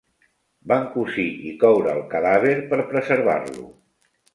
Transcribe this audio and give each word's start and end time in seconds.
Van 0.73 0.87
cosir 0.95 1.27
i 1.51 1.55
coure 1.67 1.95
el 1.95 2.03
cadàver 2.17 2.59
per 2.75 2.85
preservar-lo. 2.93 3.73